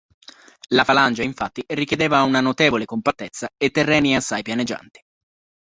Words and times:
La 0.69 0.83
falange, 0.83 1.21
infatti, 1.23 1.63
richiedeva 1.67 2.23
una 2.23 2.41
notevole 2.41 2.85
compattezza 2.85 3.49
e 3.55 3.69
terreni 3.69 4.15
assai 4.15 4.41
pianeggianti. 4.41 4.99